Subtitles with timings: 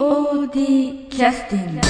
[0.00, 1.80] POD キャスティング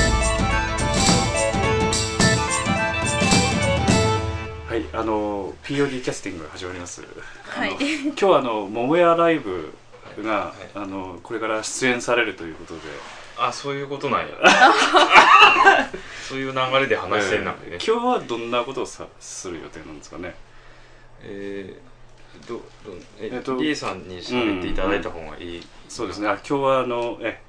[4.67, 7.03] はい、あの POD キャスティングが始まります。
[7.03, 7.71] はい。
[7.71, 9.73] 今日はあの桃屋ライブ
[10.25, 12.81] が、あのこれから出演されるということで、
[13.39, 14.27] あそういうことなんや。
[16.29, 20.35] そういう流れで話してんなえー今日はどんなことをさする予定なんですかね。
[21.23, 26.27] えー、どどええっとリエさんに喋っていただいた方がいい、そうですね。
[26.27, 27.41] あ今日はあのえ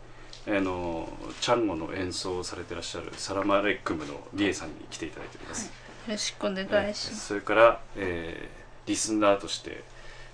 [0.47, 1.07] あの
[1.39, 5.67] チャンゴの演奏をされてらっしゃるサラマレックムのリエさんに来ていただいております。
[5.67, 5.71] よ
[6.09, 7.27] ろしくお願いします。
[7.27, 9.83] それから、えーリスナーとして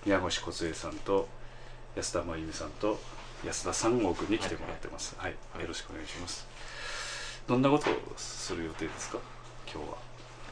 [0.05, 1.27] 宮越梢さんと
[1.97, 2.97] 安田真由美さんと
[3.45, 5.35] 安田三郷君に来てもらってます、はい。
[5.53, 5.61] はい。
[5.63, 6.47] よろしくお願いします。
[7.45, 9.19] どんなことをする予定ですか？
[9.71, 9.97] 今日は。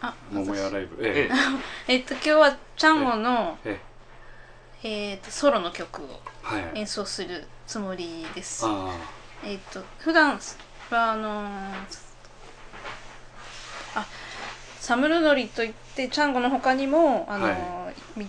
[0.02, 0.98] あ、桃屋私ライブ。
[1.08, 1.30] え
[1.88, 1.96] え。
[2.00, 3.80] っと今日はチャンゴのえ
[4.84, 5.12] え。
[5.12, 6.80] えっとソロの曲をえはい。
[6.80, 8.66] 演奏するつもりです。
[8.66, 8.94] あ
[9.44, 10.40] えっと普段
[10.90, 12.06] はあのー
[13.96, 14.06] あ
[14.80, 18.28] サムルノリといってチャンゴの他にもあのーはみ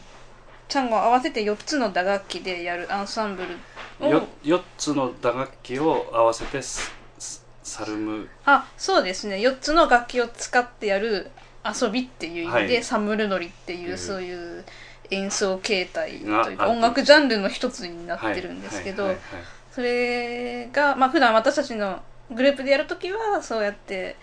[0.68, 3.54] チャンゴを合わせて4つの打楽器でやるアンサンブル
[4.00, 4.06] を。
[4.06, 8.28] あよ4つの打楽器を合わせてサルム。
[8.44, 9.36] あそうですね。
[9.36, 11.30] 4つの楽器を使ってやる
[11.64, 12.82] 遊びっていう意味で、はい。
[12.82, 13.98] サムルノリっていう、うん。
[13.98, 14.64] そういう
[15.10, 19.12] 演奏形態というか音楽ジャンルの一つになってるんですけど、はい。
[19.12, 22.00] はいそれが、まあ普段私たちの
[22.34, 24.16] グループでやるときはそうやって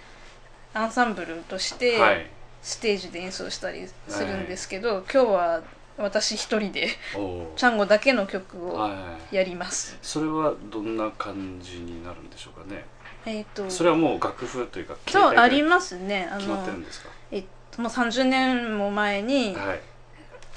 [0.74, 2.16] アンサンブルとしてはい。
[2.16, 2.28] はい
[2.64, 5.62] ステージで演奏したりするんですけど、今日は
[5.98, 9.36] 私一人でおおチャンゴだけの曲をはいはい。
[9.36, 9.98] やります。
[10.02, 12.86] それはどんな感じになるんでしょうかね？
[13.26, 16.30] えっ、とそれはもう楽譜というかそうありすますね。
[16.32, 17.10] あ決まのってるんですか？
[17.32, 19.82] えっともう30年も前にはい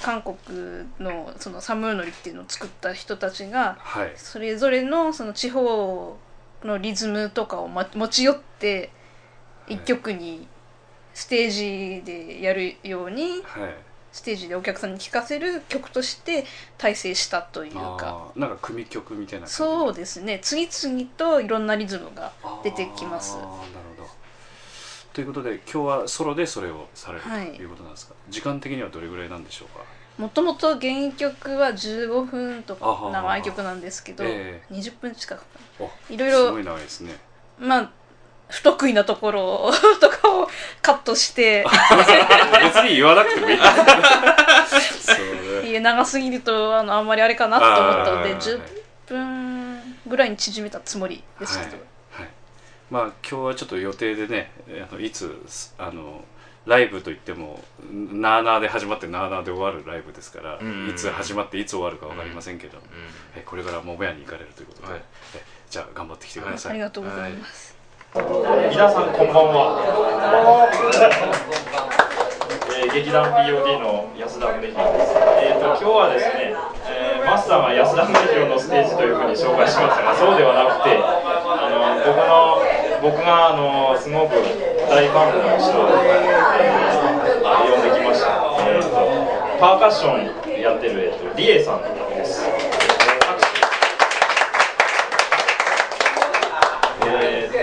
[0.01, 0.35] 韓国
[0.99, 4.13] のそのサムーノリっていうのを作った人たちがはい。
[4.15, 6.17] それぞれのその地方
[6.63, 8.91] のリズムとかを、ま、持ち寄って
[9.67, 10.47] 一曲に
[11.13, 13.75] ステージでやるようにはい。
[14.11, 16.45] ステージでお客さんに聴かせる曲として
[16.79, 18.31] 大成したというか。
[18.35, 20.39] なんか組曲みたいなそうですね。
[20.41, 22.31] 次々といろんなリズムが
[22.63, 23.37] 出てきます
[25.17, 27.47] ということで今日はソロでそれをされるとはい。
[27.55, 29.83] いうことなんですか、時間的にはどれぐらいなんでしょうか？
[30.19, 35.41] もともと原曲は15分とか長い曲なんですけどえ20分近く
[36.11, 37.15] いろいろすごい長いですね。
[37.57, 37.89] まあ
[38.47, 40.47] 不得意なところ とかを
[40.83, 41.65] カットして
[42.61, 43.57] 別に言わなくてもいい。
[45.67, 48.61] いや長すぎるとあのあんまりあれかなと思ったのであー10
[49.07, 51.87] 分ぐらいに縮めたつもりですけど、はいはい、
[52.89, 54.51] まあ今日はちょっと予定でね
[54.89, 55.35] あのいつ
[55.77, 56.23] あの
[56.65, 57.61] ライブといっても
[57.91, 62.81] なあなあで始まってなあなあで終わるライブですから、うんいつ始まっていつ終わるか分かりませんけど、う
[63.35, 65.01] えこれから桃屋に行かれるということで、はい。
[65.35, 67.75] えじゃあ頑張ってきてください、ありがとうございます、
[68.69, 70.67] 皆さんこんばんは。
[72.77, 75.13] えー劇団 POD の安田宗弘です。
[75.41, 76.53] えっ、と今日はですね、
[76.85, 80.95] えーマスターが安田宗弘のステージというふうに紹介しましたが、そうではなくて、
[83.01, 84.33] 僕があのすごく
[84.89, 86.37] 大ファンの人を、えー
[87.47, 88.27] 呼んできました。
[88.67, 88.89] えっ、と
[89.59, 90.17] パーカッショ
[90.57, 92.43] ンやってるえっ、とリエさんです。
[97.05, 97.53] えー、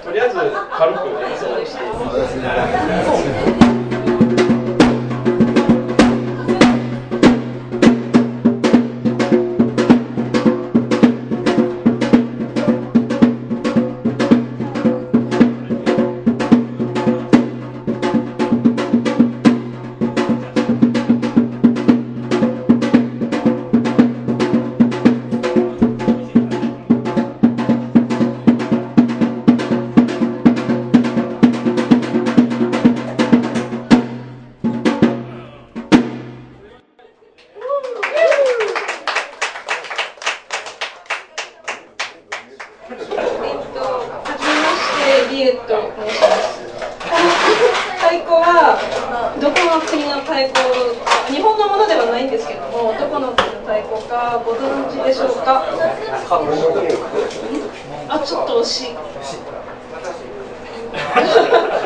[0.00, 0.36] ととりあえず
[0.76, 1.82] 軽く演奏して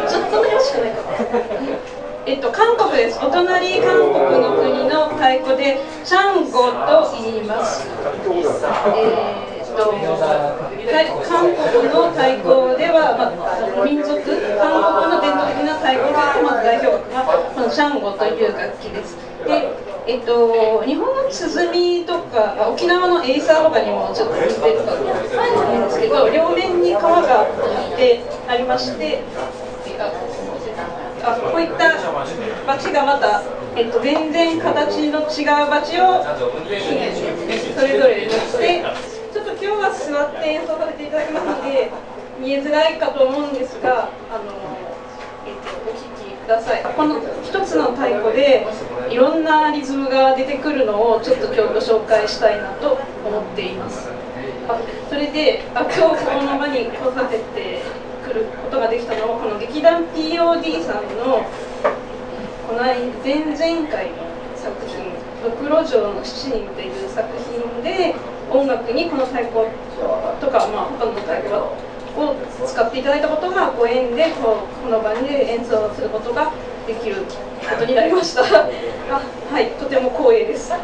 [0.08, 0.98] そんなに惜しくないか。
[2.26, 3.18] えっと、韓国です。
[3.22, 7.86] お隣韓国の国の太鼓で、チャンゴと言います。
[7.86, 9.92] えーっと、
[11.28, 19.18] 韓国の太鼓では、まあ、民族、韓国の伝統的な太鼓でまず代表がこのシャンゴという楽器です。
[19.44, 19.73] で、
[20.06, 27.48] えっと、日本の鼓とか、沖縄のエイサーとかにもちょっと似てるかと思うんですけど両面に皮が
[27.88, 29.22] 引いてありまして
[31.24, 31.96] あこういった
[32.66, 33.42] バチがまた、
[33.76, 38.84] えっと、全然形の違うバチをそれぞれ塗って
[39.32, 41.90] ちょっと今日は座って演奏させていただきますので
[42.38, 44.52] 見えづらいかと思うんですがあの、
[45.46, 46.82] えっと、お聴きください。
[46.82, 48.66] この一つの太鼓で
[49.14, 54.08] いろんなリズムが出てくるのをちょっと今日ご紹介したいなと思っています。
[54.66, 54.76] あ
[55.08, 57.82] それであ今日この場に来させて
[58.26, 61.46] くることができたのはこの劇団 POD さんの
[62.66, 64.26] この前々回の
[64.56, 65.14] 作品
[65.46, 68.16] 「ドクロ城の七人」という作品で
[68.50, 69.70] 音楽にこの太鼓
[70.40, 71.54] とか、まあ、他の太鼓
[72.18, 72.34] を
[72.66, 76.50] 使っていただいたことがご縁でこうこの場で演奏することが
[76.88, 77.22] できる
[77.62, 78.42] ことになりました。
[79.10, 79.20] あ
[79.52, 80.80] はいとても光栄です、はい、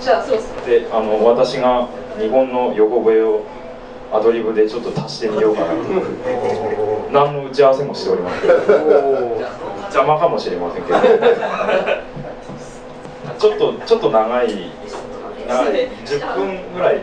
[0.00, 1.88] じゃあそうですであの私が
[2.18, 3.44] 日本の横笛を
[4.14, 5.78] アドリブでちょっと足してみようかなと。
[7.10, 8.50] 何の打ち合わせもしておりません。
[9.90, 10.98] 邪魔かもしれませんけど。
[13.38, 14.70] ちょっとちょっと長い
[15.48, 17.00] 長い10分ぐらい。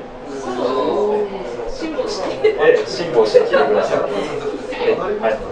[1.69, 2.47] 辛抱して。
[2.47, 3.99] ええ辛抱して聞いてください。
[4.71, 5.50] えはい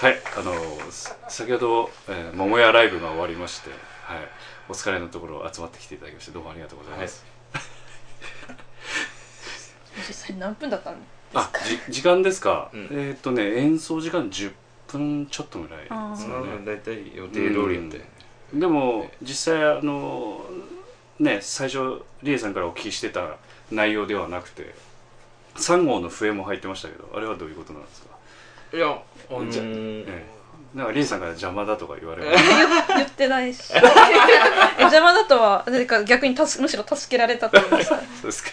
[0.00, 0.54] はいあの
[0.90, 4.18] す先ほど、えー、桃屋ライブが終わりまして、はい、
[4.66, 7.22] お疲れのところ集まってきていただきましてどうもありがとうございます、
[10.08, 10.96] 実際何分だったの？
[11.34, 11.52] あ
[11.86, 12.88] じ時間ですか、うん。
[12.90, 14.54] えーっとね演奏時間10
[14.88, 18.00] 分ちょっとぐらいですかね、だいたい予定通りやって、
[18.54, 20.46] でも実際あの
[21.18, 23.36] ね最初リエさんからお聞きしてた
[23.70, 24.74] 内容ではなくて
[25.56, 28.16] 3号の笛も入ってましたけどあれはどういうことなんですか、
[28.72, 30.40] いやあのじゃーええ
[30.74, 32.30] なんかリエさんから邪魔だとか言われま
[32.96, 33.72] 言ってないし。
[34.78, 38.50] 邪魔だとはなんか逆に助むしろ助けられたと思いましたそうですか。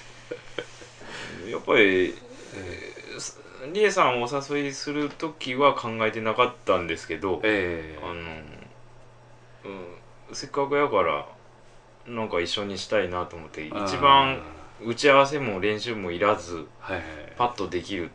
[1.47, 2.15] やっぱり、
[2.56, 3.39] えーす
[3.73, 8.13] リエさんをお誘いする時は考えてなかったんですけどえあの、
[9.65, 11.25] うん、せっかくやから
[12.08, 14.41] なんか一緒にしたいなと思ってえ一番
[14.84, 17.03] 打ち合わせも練習もいらずはいはい。
[17.38, 18.10] パッとできる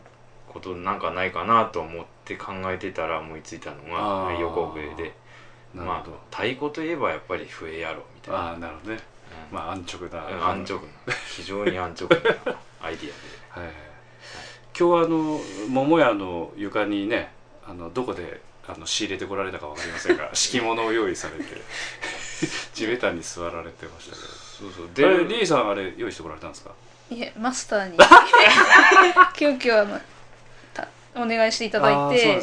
[0.53, 5.15] ことなんかないかなと思って考えてたら思いついたのが横笛で。
[5.75, 8.41] まあ太鼓といえばやっぱり笛やろみたいな。
[8.41, 9.01] ああなるほどね。
[9.51, 9.57] うん。
[9.57, 10.85] まあ安直な、うん安直な。
[11.35, 12.17] 非常に安直な
[12.83, 13.13] アイディ
[13.49, 13.75] はい はい。
[14.79, 17.33] 今日はあの桃屋の床にね
[17.67, 21.45] あのどこであの仕入れてこられたかわかりませんが 敷物を用意されて
[22.75, 24.29] 地べたに座られてましたけど。
[24.29, 24.73] アでそう。
[24.73, 26.71] そうでリーさんあれ用意してこられたんですか？
[27.11, 27.99] いえマスターに。
[29.35, 30.03] 急遽あのた
[31.15, 32.41] お願いしていただいて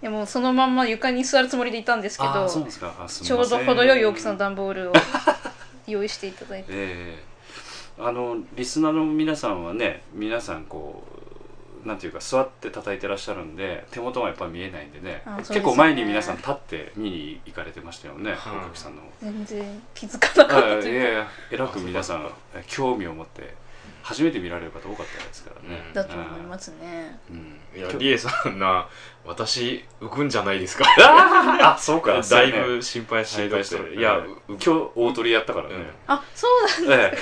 [0.00, 4.92] でもそのまんま床に座るつもりでいたんですけどちょうど程よい大きさの段ボールを
[5.86, 6.68] 用意していただいて。
[6.70, 7.28] ええ。
[8.00, 11.02] あのリスナーの皆さんはね皆さんこ
[11.84, 15.22] うなんていうか座って叩いてらっしゃるんで手元がやっぱ見えないんでねね。
[15.38, 18.38] 結構前に皆さん立って見に行かれてましたよねはい。
[18.56, 19.02] 大垣さんの。
[19.20, 20.88] 全然気づかなかったというか。
[20.88, 23.54] やいやえらく皆さんえ興味を持って
[24.08, 27.20] 初めて見られる方多かったですからね、うんだと思いますね。
[27.30, 27.60] うん。
[27.76, 28.88] いやリエさんな
[29.26, 30.86] 私浮くんじゃないですか。
[30.98, 32.22] あそうか。
[32.22, 33.42] だいぶ心配して。
[33.42, 33.96] 心配してる。
[33.96, 35.90] いや今日大鳥やったからね、うん。
[36.06, 36.48] あそ
[36.82, 36.96] うだ。
[36.96, 37.18] ええ。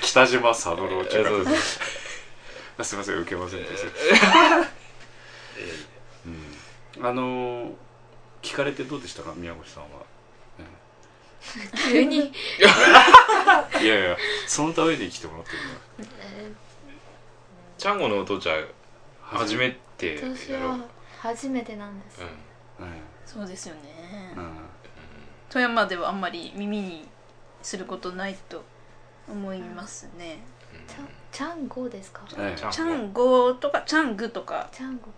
[0.00, 1.54] 北島三郎っていうかそうそう
[2.78, 3.88] あすみません受けませんでした、
[6.98, 7.70] うん、あのー
[8.42, 9.32] 聞かれてどうでしたか？
[9.36, 9.88] 宮越さんは、
[11.90, 12.22] 急に、い
[13.86, 15.58] やいやそのために来てもらってる
[16.36, 16.52] え
[17.78, 18.66] ちゃんごのお父ちゃんの
[19.20, 20.78] 初めてー私やろうは
[21.20, 22.20] 初めてなんです、
[22.78, 22.86] うん。
[22.86, 22.94] はい
[23.26, 24.34] そうですよね。
[24.36, 24.56] うん。
[25.48, 27.08] 富山ではあんまり耳に
[27.62, 28.62] することないと
[29.28, 30.44] 思いますね。
[30.86, 32.22] ちゃんちゃんごですか？
[32.36, 32.58] ええ。
[32.58, 34.68] ちゃんチャンゴとかチャングとか。
[34.72, 35.08] ちゃんご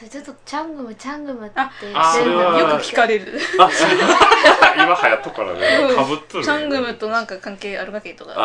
[0.00, 1.70] それちょっとチャングムチャングムってあ
[2.14, 2.58] それは。
[2.58, 3.38] よく聞かれる。
[3.58, 5.66] 今流行っとくからね。
[5.90, 8.36] うんかぶっとるチャングムとなんか関係あるわけとかよ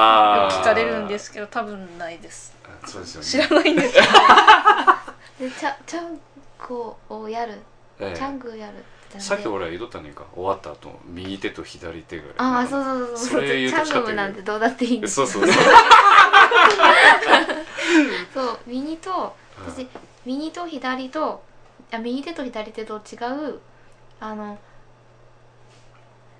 [0.52, 2.54] く聞かれるんですけど多分ないです。
[2.86, 3.48] そうですよね。
[3.48, 4.06] 知らないんですけど
[5.48, 6.20] でちゃちゃん
[6.62, 7.54] こをやる。
[8.02, 8.18] ええ。
[8.18, 8.74] チャングやる
[9.18, 13.42] さっき俺は言うとったねんか終わった後右手と左手がああそうそうそうそそう。
[13.42, 15.54] れ言うとチャングムなんてどうだっていいんですそうそうそう。
[18.34, 19.74] そう右とうん。
[19.74, 19.88] 私
[20.26, 21.44] 右と左と
[21.92, 23.16] あ右手と左手と違
[23.50, 23.60] う
[24.20, 24.58] あの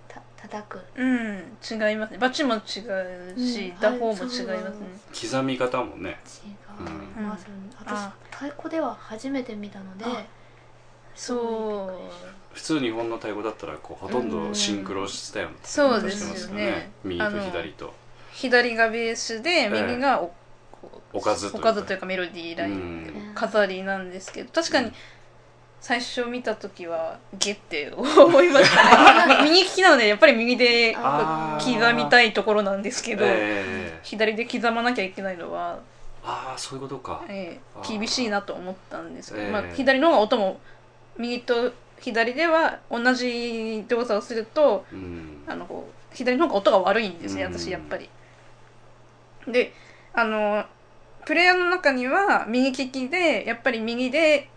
[0.08, 0.80] た叩く。
[0.96, 2.18] うん違いますね。
[2.18, 2.62] バチも違う
[3.38, 4.48] し、うん打法も違いますね。
[4.48, 6.20] はい刻み方もね。
[6.44, 6.50] 違
[6.82, 7.24] うん。
[7.24, 7.48] います、
[7.80, 8.14] 私あ。
[8.32, 10.26] 太鼓では初めて見たのであ。
[11.16, 11.94] そう。
[12.54, 16.38] 普通日本の太鼓だったらこうほとんどシンクロしたようなそうですよね。
[16.38, 17.94] してますよ右と左と。
[18.32, 20.34] 左がベースで右がお、
[21.14, 22.76] おかずというおかかずというかメロディーライン、う
[23.32, 23.32] ん。
[23.36, 24.92] 飾りなんですけど確かに
[25.86, 29.44] 最初見た時はゲって思いましたね。
[29.50, 33.30] 右利きなのでやっぱり右で刻みたいところなんですけど、え
[33.94, 34.00] え。
[34.02, 35.78] 左で刻まなきゃいけないのは、
[36.24, 37.24] ああそういうことか。
[37.30, 38.00] えあーー。
[38.00, 39.52] 厳しいなと思ったんですけど、ええ。
[39.52, 40.60] まあ、左の方が音も
[41.18, 45.44] 右と左では同じ動作をするとうん。
[45.46, 47.54] あのこう左の方が音が悪いんですねうん。
[47.54, 48.10] 私やっぱり。
[49.48, 49.72] で
[50.14, 50.66] あの
[51.26, 54.50] プレイヤーの中には右利きでやっぱり右で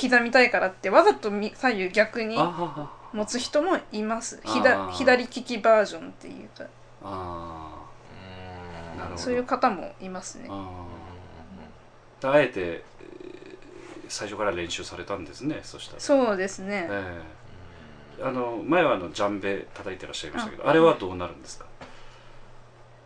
[0.00, 2.36] 刻みたいからってわざとみ左右逆に
[3.12, 4.40] 持つ人もいます。
[4.44, 4.52] あー。
[4.52, 6.64] 左左利きバージョンっていうか。
[7.02, 7.74] あ
[8.94, 8.98] うん。
[8.98, 9.18] なるほど。
[9.20, 10.48] そういう方もいますね。
[10.48, 12.30] ーあー。
[12.32, 12.82] あえてえー
[14.08, 16.00] 最初から練習されたんですねそしたら。
[16.00, 16.86] そうですね。
[16.90, 17.20] え
[18.20, 18.24] え。
[18.24, 21.64] あの前はあのジャンベ叩いてらっしゃいましたけどあれはどうなるんですか？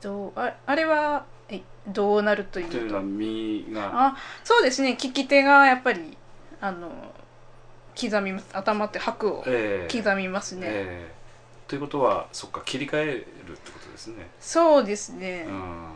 [0.02, 1.35] どうああれはえ
[1.88, 2.72] どうなるというと。
[2.72, 4.06] というのは右が。
[4.08, 4.90] あそうですね。
[4.90, 6.16] 利き手がやっぱり
[6.60, 6.90] あの
[7.98, 9.98] 刻みます頭って拍をええ。
[10.02, 11.14] 刻みますね、ええ。
[11.68, 14.28] ということはそっか切り替えるってことですね。
[14.40, 15.46] そうですね。
[15.48, 15.94] うん。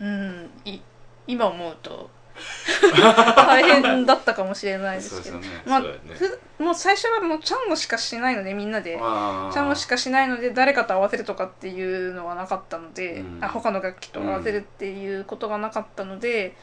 [0.00, 0.50] うん。
[0.64, 0.80] い
[1.26, 2.10] 今思うと
[3.36, 5.38] 大変だったかもしれないですけど。
[5.38, 5.46] ね。
[5.66, 5.88] まあね。
[6.58, 8.98] ふもう最初はもうチャンゴしかしないのでみんなで。
[9.00, 9.52] あー。
[9.52, 13.44] チャンゴしかしないので誰かと合わせるとかっていうのはなかったので、うん。
[13.44, 16.54] あ他の楽器と合わせるっていうことがなかったので、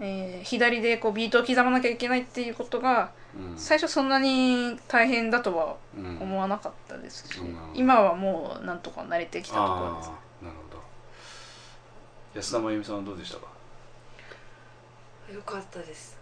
[0.00, 3.58] えー左でこうビートを刻まなきゃいけないっていうことがうん。
[3.58, 6.18] 最初そんなに大変だとはうん。
[6.20, 10.06] 思わなかったですし、うん今はもうなんとか慣れてきたところです。
[10.42, 10.82] なるほど。
[12.34, 13.51] 安田真由美さんはどうでしたか？
[15.32, 16.18] よかったです。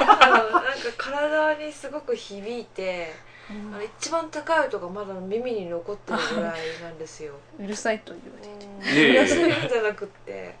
[0.00, 3.12] なんか体にすごく響いて
[3.48, 7.34] あの一番高い音がまだ耳に残ってるぐらいなんですよ。
[7.58, 9.68] うるさいと言われてういうん。
[9.68, 10.56] じゃなくって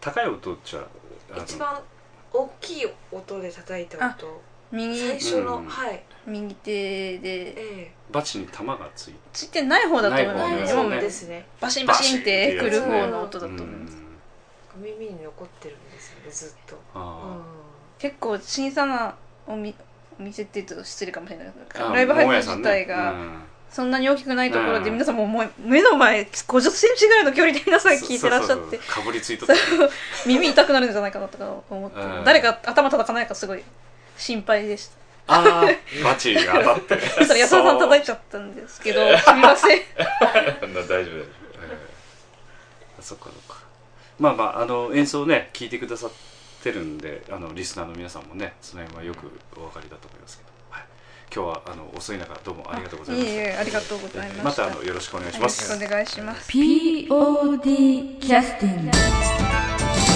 [0.00, 0.86] 高い音っちゃ
[1.38, 1.80] 一番
[2.32, 4.42] 大きい音で叩いた音。
[4.72, 4.98] 右。
[4.98, 5.64] 最初の、うん。
[5.66, 6.02] はい。
[6.26, 7.54] 右手で。
[7.82, 9.18] えバチに弾がついて。
[9.32, 11.46] ついてない方だと思いますでもねですね。
[11.60, 13.96] バシンバシンってくる方の音だと思います。
[14.76, 15.76] 耳に残ってる
[16.34, 17.40] ずっと、あ
[17.98, 19.14] 結構小さな
[19.46, 19.74] おみ
[20.18, 21.46] お店って言うと失礼かもしれない
[21.92, 22.68] ライブハウス桃屋さんね。
[22.68, 23.42] 自体がうん。
[23.70, 24.92] そんなに大きくないところでうん。
[24.94, 28.78] 皆さんもうもう目の前5 0センチぐらいの距離で皆さん聞いてらっしゃって。
[28.78, 29.46] かぶりついと
[30.26, 32.00] 耳痛くなるんじゃないかなとか思って。
[32.00, 32.24] うん。
[32.24, 33.62] 誰か頭叩かないかすごい
[34.16, 34.94] 心配でした。
[35.26, 35.64] ああ
[36.04, 37.00] バチが当たって。
[37.08, 39.80] そしたら安田さん叩いちゃったんですけどすみません。
[40.28, 40.82] 大丈夫。
[40.82, 43.53] 大丈えーそっかそっか
[44.18, 46.10] まあまああの演奏ね聞いてくださっ
[46.62, 50.84] てるんであのリスナーの皆さんもねその辺はよくお分かりだと思いますけど、はい、
[51.34, 56.50] 今日はあの遅い中どうもありがとうございまいしたえいえありがとうございましたまたあのよろしくお願いしますよろしくお願いします。
[56.50, 60.13] POD キャスティング